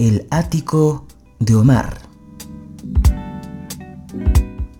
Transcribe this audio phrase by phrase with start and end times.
[0.00, 1.06] El ático
[1.40, 1.98] de Omar.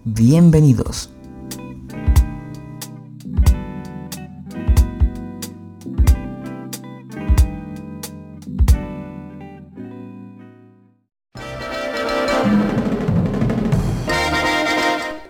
[0.06, 1.10] Bienvenidos.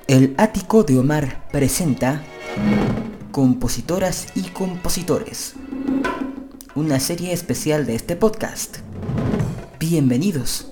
[0.07, 2.23] El ático de Omar presenta
[3.33, 5.55] Compositoras y Compositores,
[6.77, 8.89] una serie especial de este podcast.
[9.81, 10.67] Bienvenidos.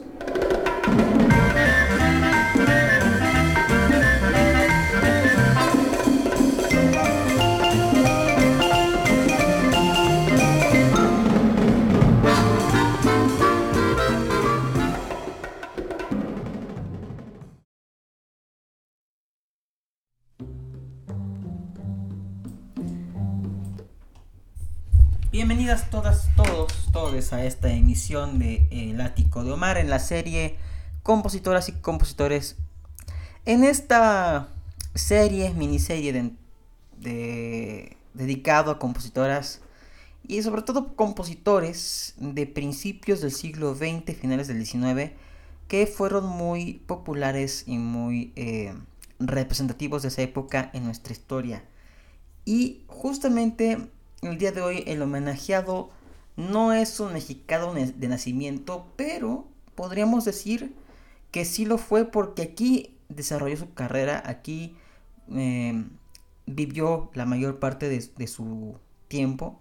[27.33, 30.57] A esta emisión de El Ático de Omar en la serie
[31.03, 32.57] Compositoras y Compositores.
[33.45, 34.48] En esta
[34.95, 36.35] serie, miniserie
[36.98, 39.61] de, dedicado a compositoras
[40.27, 45.13] y sobre todo compositores de principios del siglo XX, finales del XIX,
[45.67, 48.75] que fueron muy populares y muy eh,
[49.19, 51.65] representativos de esa época en nuestra historia.
[52.45, 53.79] Y justamente
[54.23, 55.91] el día de hoy el homenajeado
[56.39, 60.72] no es un mexicano de nacimiento, pero podríamos decir
[61.33, 64.77] que sí lo fue porque aquí desarrolló su carrera, aquí
[65.34, 65.84] eh,
[66.47, 68.77] vivió la mayor parte de, su
[69.08, 69.61] tiempo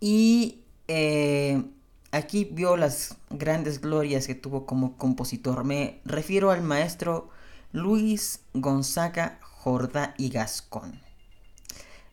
[0.00, 1.64] y eh,
[2.12, 5.64] aquí vio las grandes glorias que tuvo como compositor.
[5.64, 7.28] Me refiero al maestro
[7.72, 10.98] Luis Gonzaga Jordá y Gascón.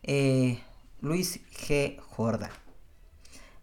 [0.03, 0.59] Eh,
[0.99, 2.01] Luis G.
[2.01, 2.51] Jorda.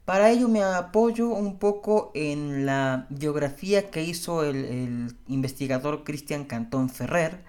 [0.05, 6.91] Para ello me apoyo un poco en la biografía que hizo el, investigador Cristian Cantón
[6.91, 7.43] Ferrer,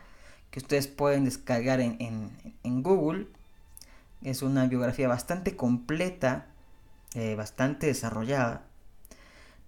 [0.51, 2.31] que ustedes pueden descargar en,
[2.63, 3.27] Google.
[4.23, 6.47] Es una biografía bastante completa,
[7.13, 8.63] eh, bastante desarrollada.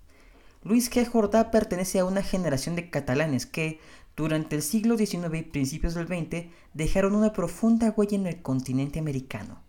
[0.64, 1.06] Luis G.
[1.06, 3.80] Jordá pertenece a una generación de catalanes que,
[4.16, 8.98] durante el siglo XIX y principios del XX, dejaron una profunda huella en el continente
[8.98, 9.62] americano.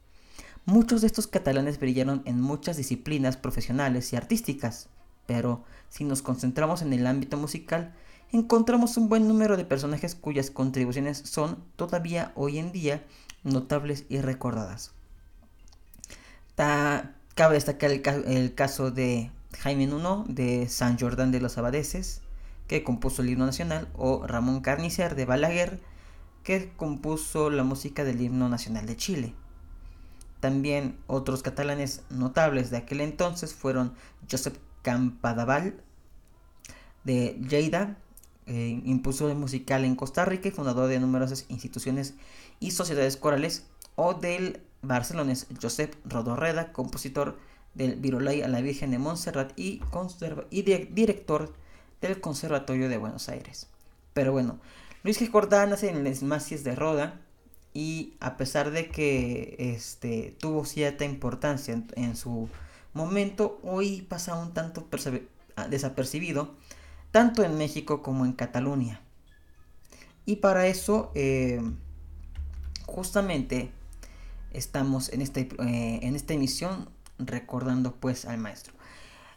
[0.65, 4.89] Muchos de estos catalanes brillaron en muchas disciplinas profesionales y artísticas,
[5.25, 7.93] pero si nos concentramos en el ámbito musical,
[8.31, 13.03] encontramos un buen número de personajes cuyas contribuciones son todavía hoy en día
[13.43, 14.94] notables y recordadas
[17.35, 22.21] cabe destacar el, caso de Jaime Nuno de San Jordán de los Abadeses,
[22.67, 25.79] que compuso el himno nacional, o Ramón Carnicer de Balaguer,
[26.44, 29.33] que compuso la música del himno nacional de Chile.
[30.41, 33.94] También otros catalanes notables de aquel entonces fueron
[34.29, 35.81] Josep Campadaval
[37.05, 37.97] de Lleida,
[38.47, 42.15] eh, impuso el musical en Costa Rica y fundador de numerosas instituciones
[42.59, 43.65] y sociedades corales,
[43.95, 47.37] o del barcelonés Josep Rodorreda, compositor
[47.73, 49.81] del Virolay a la Virgen de Montserrat y,
[50.91, 51.53] director
[52.01, 53.67] del Conservatorio de Buenos Aires.
[54.13, 54.59] Pero bueno,
[55.03, 55.29] Luis G.
[55.29, 57.19] Jordá nace en Les Macies de Roda
[57.73, 62.49] y a pesar de que este, tuvo cierta importancia en, su
[62.93, 64.87] momento hoy pasa un tanto
[65.55, 66.55] ah, desapercibido,
[67.11, 69.01] tanto en México como en Cataluña.
[70.25, 71.61] Y para eso, eh,
[72.85, 73.71] justamente,
[74.54, 78.74] estamos en, este, eh, en esta emisión recordando pues al maestro.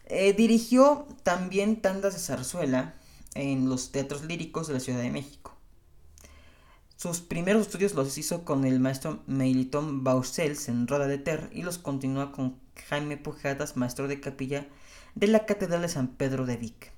[0.06, 2.94] Eh, dirigió también tandas de zarzuela
[3.34, 5.56] en los teatros líricos de la Ciudad de México.
[6.96, 11.62] Sus primeros estudios los hizo con el maestro Meilitón Baucels en Roda de Ter y
[11.62, 12.56] los continúa con
[12.88, 14.68] Jaime Pujadas, maestro de capilla
[15.14, 16.92] de la Catedral de San Pedro de Vic.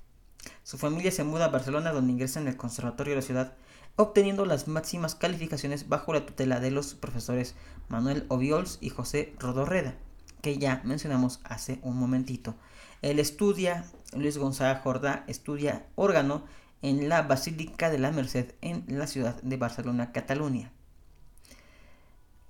[0.63, 3.53] Su familia se muda a Barcelona donde ingresa en el Conservatorio de la ciudad,
[3.95, 7.55] obteniendo las máximas calificaciones bajo la tutela de los profesores
[7.87, 9.95] Manuel Obiols y José Rodorreda,
[10.41, 12.55] que ya mencionamos hace un momentito.
[13.01, 16.43] Él estudia, Luis Gonzaga Jordá estudia órgano
[16.81, 20.71] en la Basílica de la Merced en la ciudad de Barcelona, Cataluña.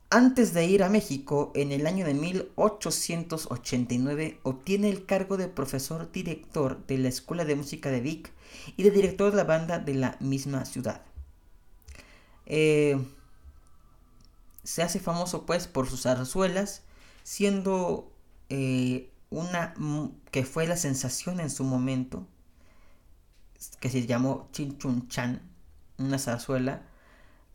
[0.09, 6.11] Antes de ir a México, en el año de 1889 obtiene el cargo de profesor
[6.11, 8.31] director de la Escuela de Música de Vic
[8.77, 11.01] y de director de la banda de la misma ciudad.
[12.45, 12.97] Eh,
[14.63, 16.83] se hace famoso pues por sus zarzuelas,
[17.23, 18.11] siendo
[18.49, 19.73] eh, una
[20.31, 22.27] que fue la sensación en su momento,
[23.79, 25.41] que se llamó Chun Chan,
[25.97, 26.83] una zarzuela,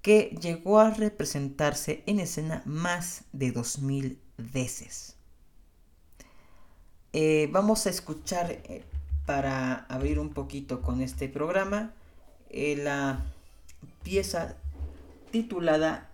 [0.03, 5.17] que llegó a representarse en escena más de 2000 veces.
[7.13, 8.63] Eh, vamos a escuchar
[9.27, 11.93] para abrir un poquito con este programa
[12.53, 13.25] la
[14.03, 14.57] pieza
[15.31, 16.11] titulada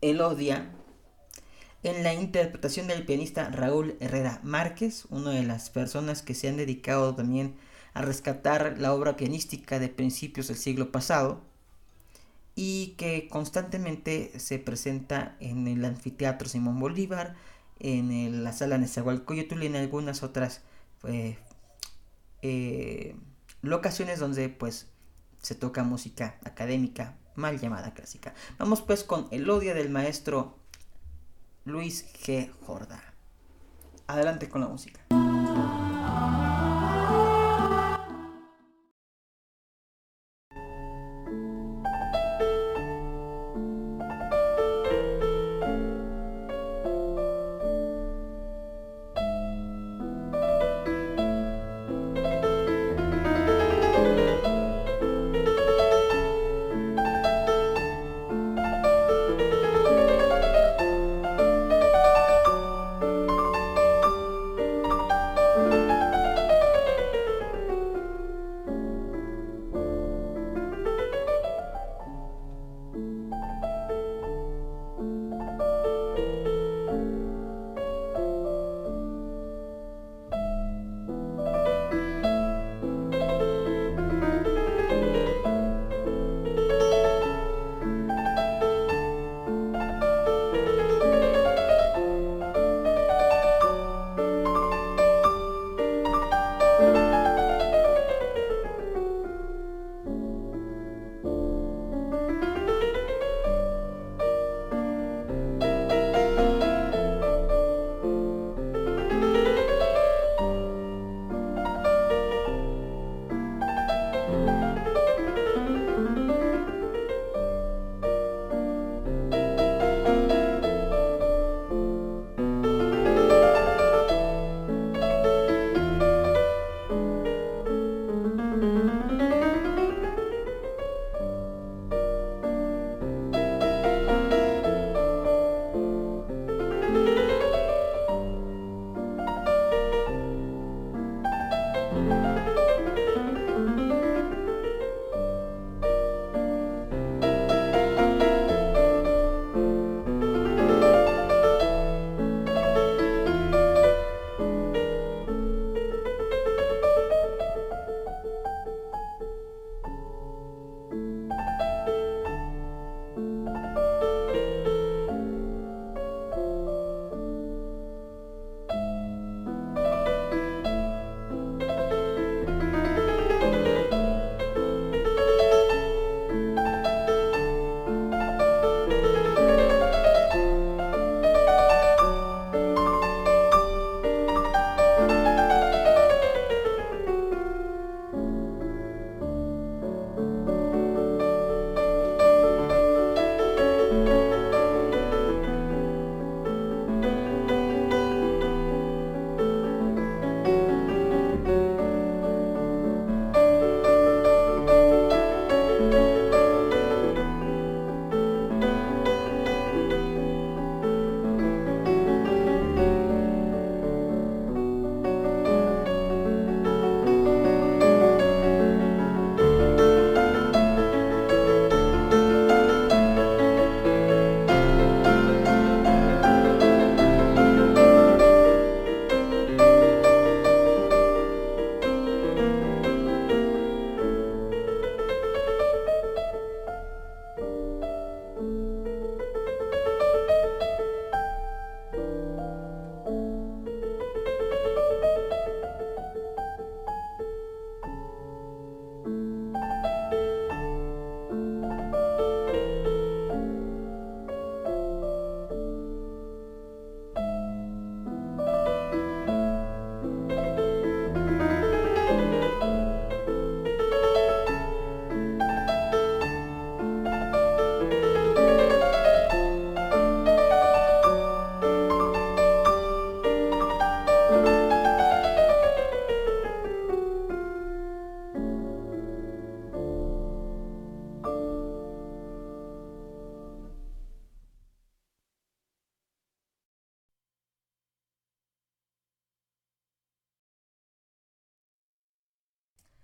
[0.00, 0.70] Elodia
[1.82, 6.56] en la interpretación del pianista Raúl Herrera Márquez, una de las personas que se han
[6.56, 7.56] dedicado también
[7.94, 11.42] a rescatar la obra pianística de principios del siglo pasado
[12.54, 17.34] y que constantemente se presenta en el anfiteatro Simón Bolívar,
[17.80, 20.62] en la sala Nezahualcóyotl y en algunas otras
[21.00, 21.36] pues,
[22.42, 23.16] eh,
[23.62, 24.86] locaciones donde pues
[25.40, 28.34] se toca música académica mal llamada clásica.
[28.58, 30.56] Vamos pues con el odio del maestro
[31.64, 32.50] Luis G.
[32.66, 33.02] Jorda.
[34.06, 35.00] Adelante con la música.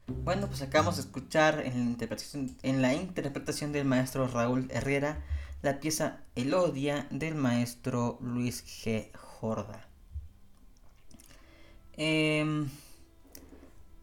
[0.08, 5.22] Bueno, pues acabamos de escuchar en la interpretación, en la interpretación del maestro Raúl Herrera
[5.60, 9.10] la pieza Elodia del maestro Luis G.
[9.14, 9.86] Jorda.
[11.92, 12.70] Em,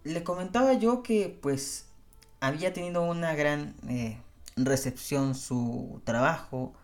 [0.04, 1.88] le comentaba yo que pues
[2.40, 4.20] había tenido una gran eh,
[4.56, 6.76] recepción su trabajo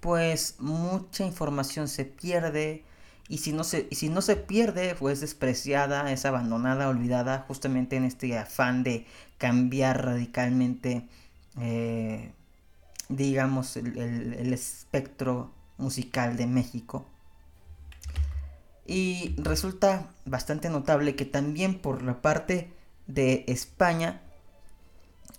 [0.00, 2.84] pues mucha información se pierde
[3.28, 8.04] y si no se, si no se pierde, pues despreciada, es abandonada, olvidada, justamente en
[8.04, 9.06] este afán de
[9.38, 11.06] cambiar radicalmente,
[11.60, 12.32] eh,
[13.08, 17.06] digamos, el espectro musical de México.
[18.84, 22.72] Y resulta bastante notable que también por la parte
[23.06, 24.20] de España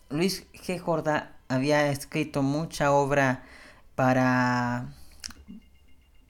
[0.10, 0.80] Luis G.
[0.80, 3.44] Jorda había escrito mucha obra
[3.96, 4.94] para,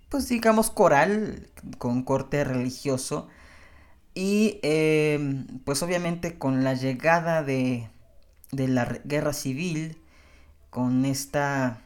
[0.10, 3.27] pues digamos, coral con corte religioso.
[4.13, 7.89] Y em, pues obviamente con la llegada de,
[8.51, 9.98] de la guerra civil,
[10.70, 11.82] con esta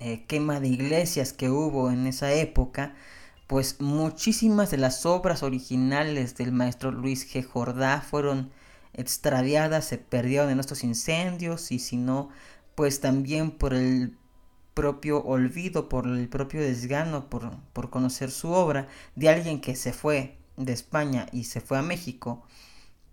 [0.00, 2.94] eh, quema de iglesias que hubo en esa época,
[3.46, 7.44] pues muchísimas de las obras originales del maestro Luis G.
[7.44, 8.50] Jordá fueron
[8.94, 12.30] extraviadas, se perdieron en estos incendios y si no,
[12.74, 14.16] pues también por el
[14.74, 19.92] propio olvido, por el propio desgano, por, por conocer su obra de alguien que se
[19.92, 22.44] fue de España y se fue a México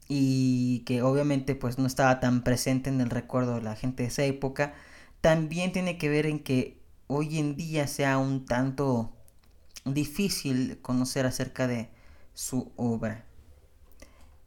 [0.08, 4.10] y que obviamente pues no estaba tan presente en el recuerdo de la gente de
[4.10, 4.74] esa época,
[5.22, 9.14] también tiene que ver en que hoy en día sea un tanto
[9.86, 11.90] difícil conocer acerca de
[12.34, 13.26] su obra.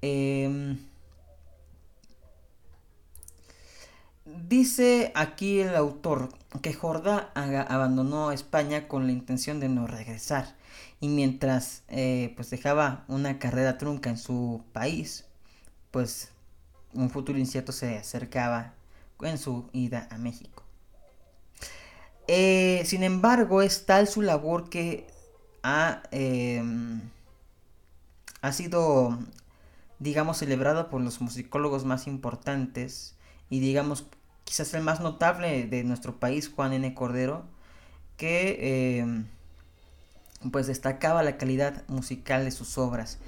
[0.03, 0.77] Eh,
[4.25, 6.31] Dice aquí el autor
[6.63, 10.57] que Jordá abandonó España con la intención de no regresar
[10.99, 15.27] y mientras eh, pues dejaba una carrera trunca en su país,
[15.91, 16.31] pues
[16.95, 18.73] un futuro incierto se acercaba
[19.21, 20.63] en su ida a México.
[22.27, 25.07] Eh, sin embargo, es tal su labor que
[25.63, 27.03] ha, em,
[28.41, 29.19] ha sido,
[29.99, 33.14] digamos, celebrada por los musicólogos más importantes
[33.55, 34.07] y digamos
[34.43, 36.93] quizás el más notable de nuestro país, Juan N.
[36.93, 37.45] Cordero,
[38.17, 39.27] que em,
[40.51, 43.19] pues destacaba la calidad musical de sus obras.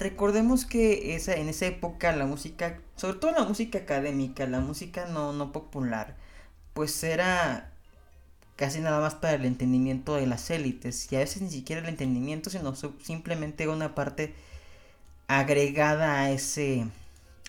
[0.00, 5.06] Recordemos que esa, en esa época la música, sobre todo la música académica, la música
[5.06, 6.16] no, no popular,
[6.74, 7.70] pues era
[8.56, 11.88] casi nada más para el entendimiento de las élites y a veces ni siquiera el
[11.88, 14.34] entendimiento, sino simplemente una parte
[15.28, 16.88] agregada a ese,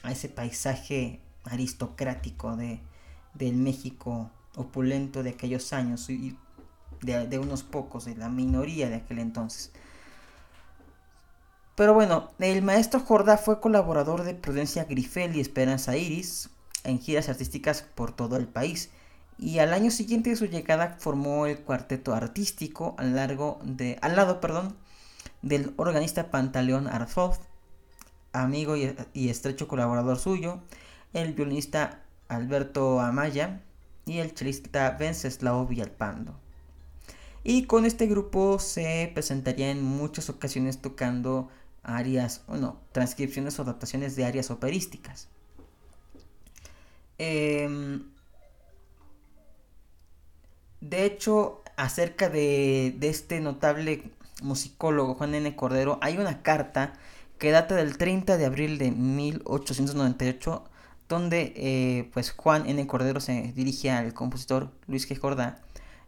[0.04, 2.82] a ese paisaje aristocrático de,
[3.34, 6.38] del México opulento de aquellos años y
[7.02, 9.72] de, unos pocos, de la minoría de aquel entonces.
[11.76, 16.50] Pero bueno, el maestro Jordá fue colaborador de Prudencia Grifel y Esperanza Iris
[16.84, 18.90] en giras artísticas por todo el país.
[19.38, 24.16] Y al año siguiente de su llegada formó el cuarteto artístico al, largo de, al
[24.16, 24.76] lado perdón,
[25.44, 27.40] del organista Pantaleón Arzoz,
[28.34, 30.62] amigo y estrecho colaborador suyo,
[31.14, 33.62] el violinista Alberto Amaya
[34.06, 36.40] y el chelista Venceslao Villalpando.
[37.44, 41.50] Y con este grupo se presentaría en muchas ocasiones tocando
[41.84, 45.30] arias, bueno, transcripciones o adaptaciones de arias operísticas.
[47.18, 48.04] Em,
[50.82, 54.12] de hecho, acerca de, de, este notable
[54.42, 55.56] musicólogo Juan N.
[55.56, 56.94] Cordero, hay una carta
[57.40, 60.64] que data del 30 de abril de 1898
[61.10, 62.86] donde eh, pues Juan N.
[62.88, 65.18] Cordero se dirige al compositor Luis G.
[65.18, 65.62] Jordá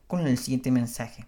[0.07, 1.25] con el siguiente mensaje.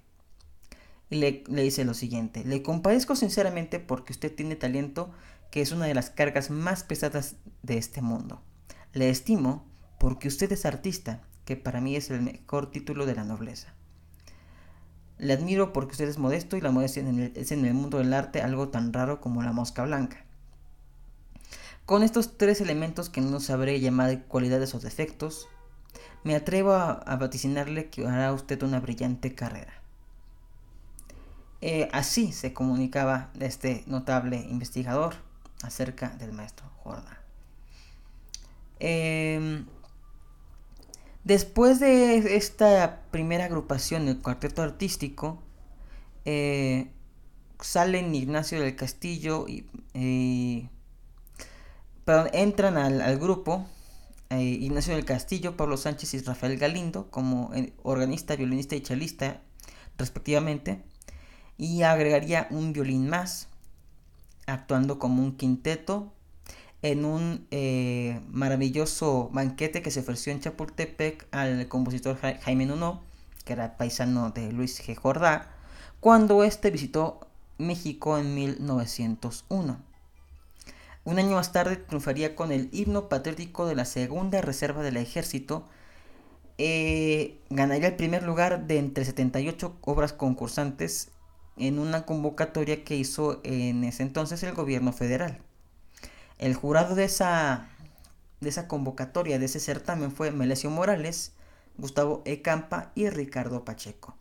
[1.10, 5.12] Y le, le, dice lo siguiente, le compadezco sinceramente porque usted tiene talento
[5.52, 8.42] que es una de las cargas más pesadas de este mundo.
[8.94, 9.66] Le estimo
[10.00, 13.74] porque usted es artista, que para mí es el mejor título de la nobleza.
[15.18, 17.04] Le admiro porque usted es modesto y la modestia
[17.36, 20.21] es en el mundo del arte algo tan raro como la mosca blanca.
[21.92, 25.50] Con estos tres elementos que no sabré llamar cualidades o defectos,
[26.24, 29.74] me atrevo a, vaticinarle que hará usted una brillante carrera.
[31.60, 35.16] Eh, así se comunicaba este notable investigador
[35.64, 37.18] acerca del maestro Jordán.
[38.80, 39.66] Em,
[41.26, 45.44] después de esta primera agrupación, el cuarteto artístico,
[46.24, 46.90] eh,
[47.60, 50.70] salen Ignacio del Castillo y...
[52.34, 53.66] entran al, grupo
[54.30, 59.42] eh, Ignacio del Castillo, Pablo Sánchez y Rafael Galindo como eh, organista, violinista y chelista
[59.98, 60.82] respectivamente.
[61.58, 63.48] Y agregaría un violín más,
[64.48, 66.14] actuando como un quinteto
[66.82, 73.02] en un eh, maravilloso banquete que se ofreció en Chapultepec al compositor Jaime Nuno,
[73.46, 74.96] que era paisano de Luis G.
[74.96, 75.56] Jordá,
[76.00, 77.20] cuando éste visitó
[77.60, 79.91] México en 1901.
[81.04, 85.68] Un año más tarde triunfaría con el himno patriótico de la Segunda Reserva del Ejército.
[86.60, 91.10] Eh, ganaría el primer lugar de entre 78 obras concursantes
[91.58, 95.40] en una convocatoria que hizo en ese entonces el gobierno federal.
[96.38, 97.68] El jurado de esa,
[98.40, 101.34] de esa convocatoria, de ese certamen, fue Melesio Morales,
[101.78, 104.16] Gustavo Ecampa y Ricardo Pacheco.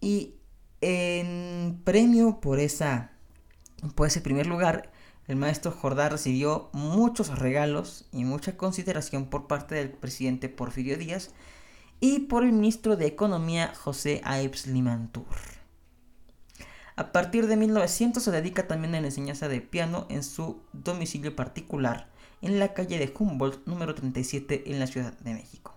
[0.00, 0.34] Y
[0.80, 3.12] en premio por, esa,
[3.94, 4.90] por ese primer lugar,
[5.28, 11.30] el maestro Jordá recibió muchos regalos y mucha consideración por parte del presidente Porfirio Díaz
[12.00, 15.24] y por el ministro de Economía José Aibs Limantur.
[16.94, 21.34] A partir de 1900 se dedica también a la enseñanza de piano en su domicilio
[21.36, 22.08] particular,
[22.40, 25.74] en la calle de Humboldt número 37 en la Ciudad de México.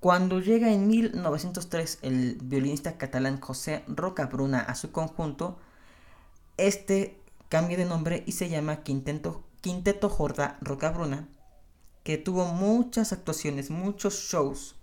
[0.00, 5.58] Cuando llega en 1903 el violinista catalán José Rocabruna a su conjunto,
[6.56, 11.28] este cambia de nombre y se llama Quinteto, Quinteto Jorda Rocabruna,
[12.02, 14.78] que tuvo muchas actuaciones, muchos shows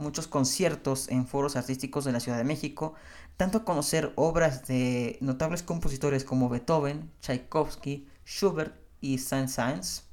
[0.00, 2.94] muchos conciertos en foros artísticos de la Ciudad de México,
[3.36, 10.04] tanto a conocer obras de notables compositores como Beethoven, Tchaikovsky, Schubert y Saint-Saëns.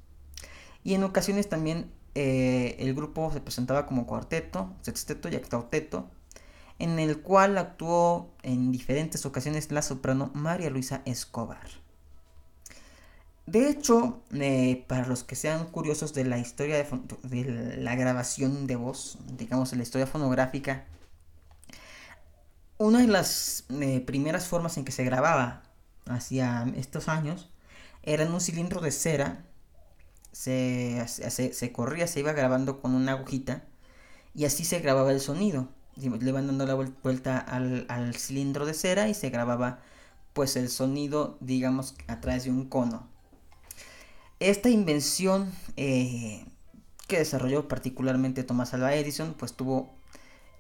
[0.83, 6.10] Y en ocasiones también eh, el grupo se presentaba como cuarteto, sexteto y octauteto,
[6.79, 11.87] en el cual actuó en diferentes ocasiones la soprano María Luisa Escobar.
[13.47, 16.86] De hecho, eh, para los que sean curiosos de la historia
[17.23, 20.86] de, la grabación de voz, digamos, la historia fonográfica,
[22.77, 25.63] una de las eh, primeras formas en que se grababa
[26.07, 27.49] hacia estos años
[28.03, 29.45] era en un cilindro de cera.
[30.33, 31.05] Se,
[31.73, 33.63] corría, se iba grabando con una agujita
[34.36, 35.69] y así se grababa el sonido.
[35.95, 39.79] Le iban dando la vuelta al, al cilindro de cera y se grababa
[40.33, 43.16] pues el sonido, digamos, a través de un cono.
[44.39, 46.45] Esta invención eh,
[47.08, 49.89] que desarrolló particularmente Thomas Alva Edison, pues tuvo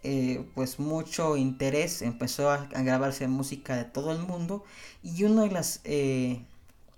[0.01, 4.63] eh, pues mucho interés, empezó a, grabarse música de todo el mundo
[5.03, 6.41] y una de las eh,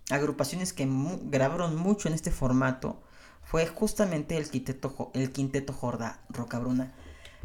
[0.09, 0.87] agrupaciones que
[1.23, 3.01] grabaron mucho en este formato
[3.43, 6.93] fue justamente el quinteto, el quinteto Jorda Rocabruna.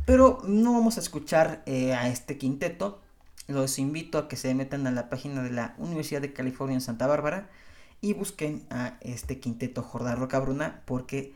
[0.06, 3.00] Pero no vamos a escuchar a este quinteto,
[3.48, 6.82] los invito a que se metan a la página de la Universidad de California en
[6.82, 7.48] Santa Bárbara
[8.04, 11.32] y busquen a este quinteto Jordán Rocabruna porque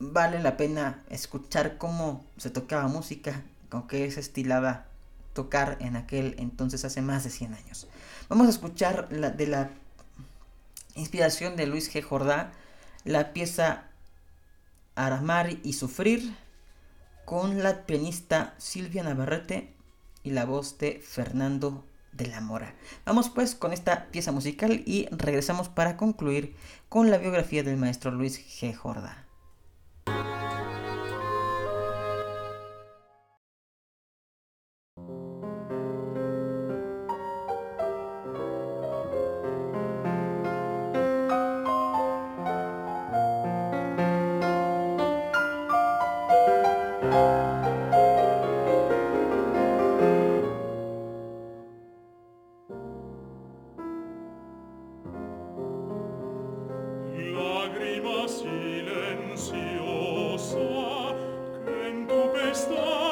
[0.00, 4.86] vale la pena escuchar cómo se tocaba música, con qué se estilaba
[5.34, 7.86] tocar en aquel entonces hace más de 100 años.
[8.28, 9.70] Vamos a escuchar de la
[10.96, 12.02] inspiración de Luis G.
[12.02, 12.50] Jordá
[13.04, 13.84] la pieza
[14.96, 16.34] Aramar y Sufrir
[17.24, 19.72] con la pianista Silvia Navarrete
[20.24, 21.84] y la voz de Fernando
[22.18, 22.74] de la Mora.
[23.06, 26.54] Vamos pues con esta pieza musical y regresamos para concluir
[26.90, 28.74] con la biografía del maestro Luis G.
[28.74, 29.27] Jorda.
[58.38, 59.58] silenziosa
[61.64, 63.07] che in tu pesta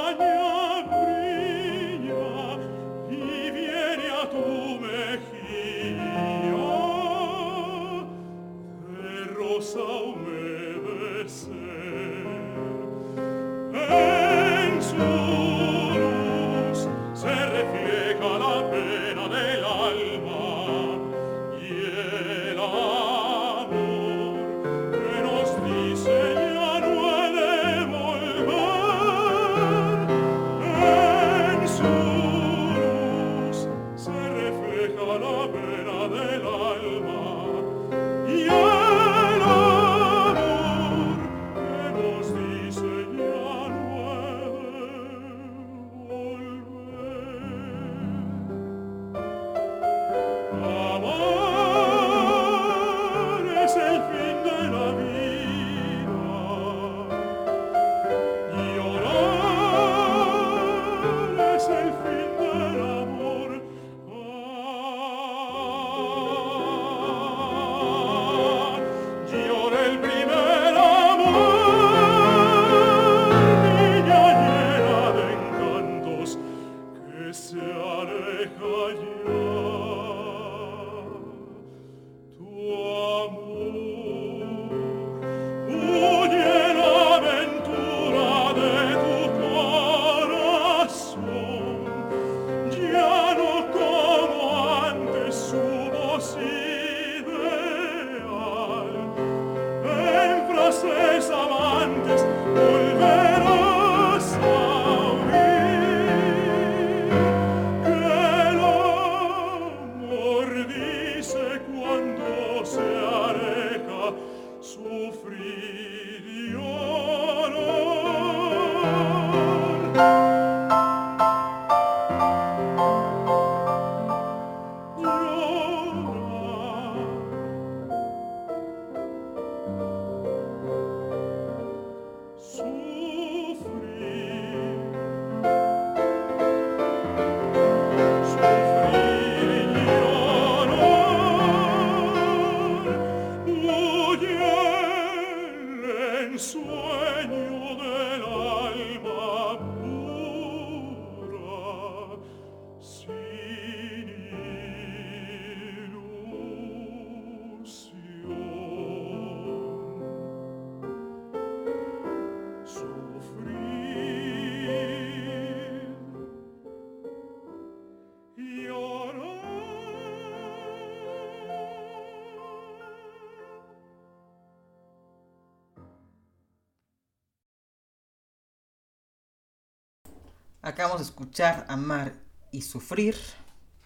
[180.66, 182.14] Acabamos de escuchar Amar
[182.50, 183.14] y Sufrir.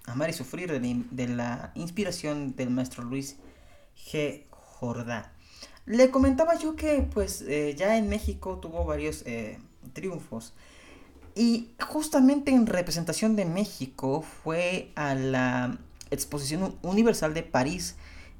[0.06, 3.36] Amar y Sufrir de, la inspiración del maestro Luis
[3.94, 4.46] G.
[4.48, 5.30] Jordá.
[5.84, 9.58] Le comentaba yo que pues eh, ya en México tuvo varios eh,
[9.92, 10.54] triunfos.
[11.34, 15.76] Y justamente en representación de México fue a la
[16.10, 17.96] Exposición Universal de París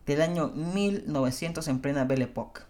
[0.07, 2.63] del año 1900 en plena Belle Époque.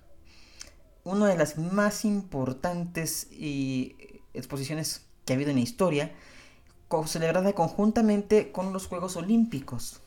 [1.05, 3.95] Una de las más importantes y
[4.35, 6.11] exposiciones que ha habido en la historia,
[7.07, 10.01] celebrada conjuntamente con los Juegos Olímpicos,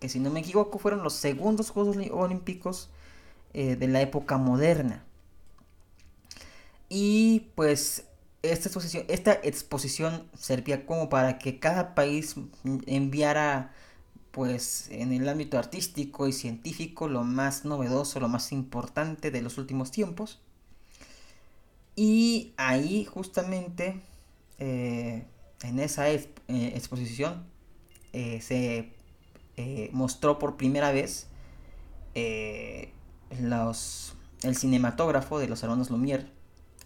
[0.00, 2.90] que si no me equivoco fueron los segundos Juegos Olímpicos
[3.54, 5.04] eh, de la época moderna.
[6.88, 8.02] Y pues
[8.42, 12.34] esta exposición, esta exposición servía como para que cada país
[12.86, 13.72] enviara
[14.32, 19.56] pues en el ámbito artístico y científico lo más novedoso, lo más importante de los
[19.56, 20.40] últimos tiempos.
[21.94, 24.02] Y ahí justamente
[24.64, 25.26] eh,
[25.64, 27.44] en esa eh, exposición
[28.12, 28.92] eh, se
[29.90, 31.26] mostró por primera vez
[33.40, 36.26] los, el cinematógrafo de los hermanos Lumière,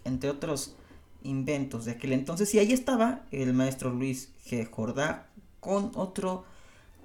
[0.05, 0.75] entre otros
[1.21, 2.53] inventos de aquel entonces.
[2.55, 4.67] Y ahí estaba el maestro Luis G.
[4.69, 5.27] Jordá
[5.59, 6.45] con otro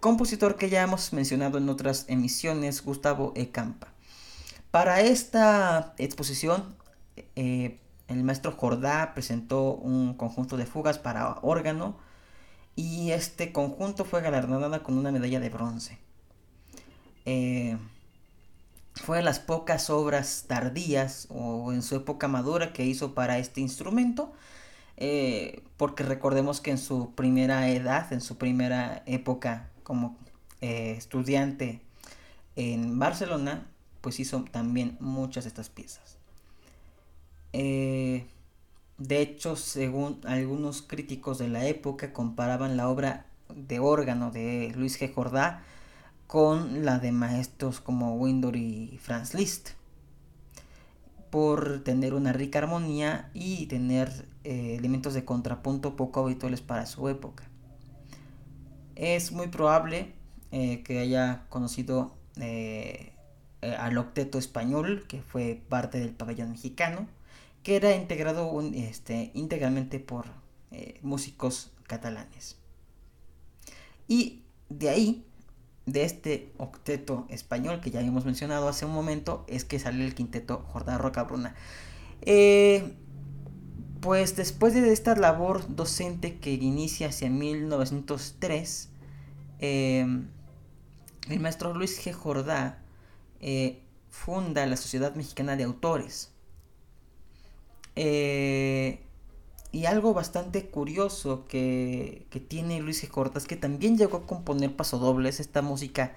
[0.01, 3.51] compositor que ya hemos mencionado en otras emisiones, Gustavo E.
[3.51, 3.89] Campa.
[4.71, 6.75] Para esta exposición
[8.13, 11.97] el maestro Jordá presentó un conjunto de fugas para órgano
[12.77, 15.99] y este conjunto fue galardonado con una medalla de bronce.
[17.25, 17.77] Eh,
[18.95, 23.61] fue de las pocas obras tardías o en su época madura que hizo para este
[23.61, 24.33] instrumento,
[24.97, 30.17] eh, porque recordemos que en su primera edad, en su primera época como
[30.61, 31.81] eh, estudiante
[32.57, 33.67] en Barcelona,
[34.01, 36.19] pues hizo también muchas de estas piezas.
[37.53, 38.27] Eh,
[38.99, 45.01] de hecho, según algunos críticos de la época, comparaban la obra de órgano de Luis
[45.01, 45.13] G.
[45.13, 45.63] Jordá
[46.27, 49.71] con la de maestros como Windor y Franz Liszt,
[51.31, 57.09] por tener una rica armonía y tener eh, elementos de contrapunto poco habituales para su
[57.09, 57.45] época.
[58.95, 60.13] Es muy probable
[60.53, 62.15] eh, que haya conocido
[63.61, 67.07] al octeto español, que fue parte del pabellón mexicano,
[67.63, 70.27] que era integrado este, íntegramente por
[70.71, 72.57] eh, músicos catalanes.
[74.09, 75.25] Y de ahí,
[75.87, 80.15] de este octeto español que ya habíamos mencionado hace un momento, es que sale el
[80.15, 81.55] quinteto Jordán Roca Bruna.
[82.23, 82.95] Eh,
[84.01, 88.89] pues después de esta labor docente que inicia hacia 1903,
[89.61, 90.07] eh,
[91.29, 92.13] el maestro Luis G.
[92.13, 92.81] Jordá
[94.11, 96.32] funda la Sociedad Mexicana de Autores
[97.97, 99.01] eh,
[99.73, 105.63] y algo bastante curioso que, tiene Luis es que también llegó a componer pasodobles, esta
[105.63, 106.15] música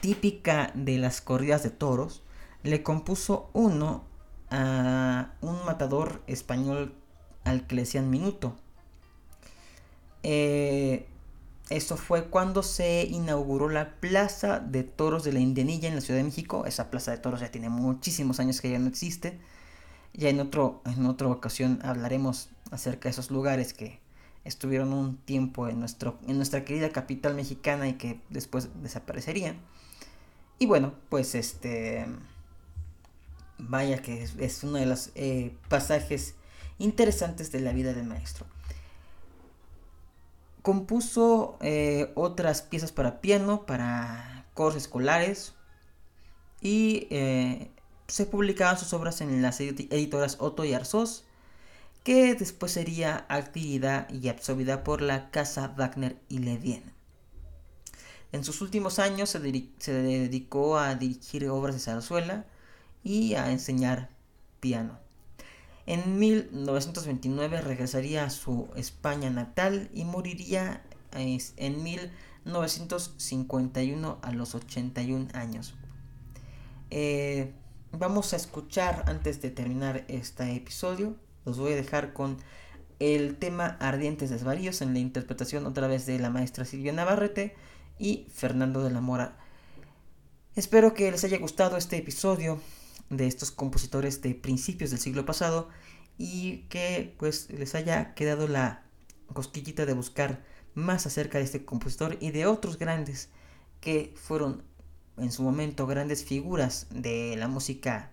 [0.00, 2.22] típica de las corridas de toros.
[2.62, 4.04] Le compuso uno
[4.50, 6.94] a un matador español
[7.44, 8.54] al que le decían Minuto.
[10.22, 11.06] Eh,
[11.70, 16.18] eso fue cuando se inauguró la Plaza de Toros de la Indianilla en la Ciudad
[16.18, 16.66] de México.
[16.66, 19.38] Esa Plaza de Toros ya tiene muchísimos años que ya no existe.
[20.12, 24.00] Ya en, otro, en otra ocasión hablaremos acerca de esos lugares que
[24.44, 29.56] estuvieron un tiempo en, nuestro, en nuestra querida capital mexicana y que después desaparecerían.
[30.58, 32.06] Y bueno, pues este...
[33.62, 36.34] Vaya que es, uno de los eh, pasajes
[36.78, 38.46] interesantes de la vida del maestro.
[40.62, 45.54] Compuso eh, otras piezas para piano, para coros escolares
[46.60, 47.70] y eh,
[48.10, 51.22] se publicaban sus obras en las editoras Otto y Arzós,
[52.02, 56.82] que después sería adquirida y absorbida por la casa Wagner y Ledien.
[58.32, 62.46] En sus últimos años se, dedicó a dirigir obras de zarzuela
[63.04, 64.08] y a enseñar
[64.60, 64.98] piano.
[65.86, 75.74] En 1929 regresaría a su España natal y moriría en 1951 a los 81 años.
[76.90, 77.52] Eh,
[77.92, 81.16] vamos a escuchar antes de terminar este episodio.
[81.44, 82.38] Los voy a dejar con
[82.98, 87.54] el tema Ardientes Desvaríos en la interpretación otra vez de la maestra Silvia Navarrete
[87.98, 89.38] y Fernando de la Mora.
[90.54, 92.60] Espero que les haya gustado este episodio
[93.08, 95.68] de estos compositores de principios del siglo pasado
[96.18, 98.84] y que pues les haya quedado la
[99.32, 103.30] cosquillita de buscar más acerca de este compositor y de otros grandes
[103.80, 104.62] que fueron
[105.20, 108.10] en su momento grandes figuras de la música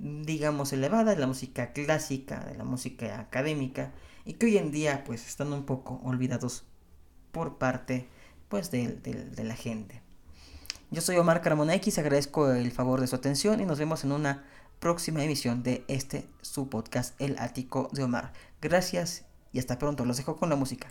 [0.00, 3.92] digamos elevada, de la música clásica, de la música académica
[4.24, 6.64] y que hoy en día pues están un poco olvidados
[7.32, 8.08] por parte
[8.48, 10.02] pues de, de la gente.
[10.90, 14.12] Yo soy Omar Carmona X, agradezco el favor de su atención y nos vemos en
[14.12, 14.44] una
[14.78, 18.32] próxima emisión de este su podcast El Ático de Omar.
[18.62, 20.04] Gracias y hasta pronto.
[20.04, 20.88] Los dejo con la música.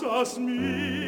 [0.00, 1.05] causas me.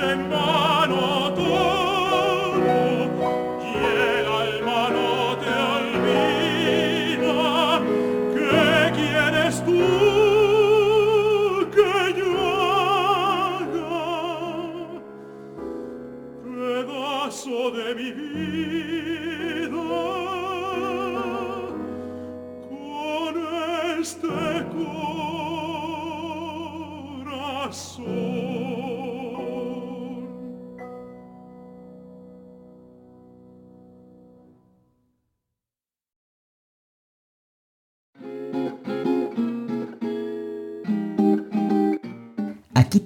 [0.00, 0.57] and more.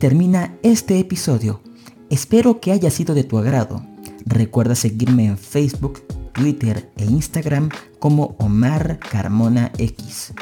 [0.03, 1.61] Termina este episodio.
[2.11, 3.87] Espero que haya sido de tu agrado.
[4.27, 7.69] Recuerda seguirme en Facebook, Twitter e Instagram
[8.01, 10.35] como Omar Carmona X.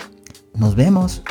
[0.55, 1.23] Nos vemos.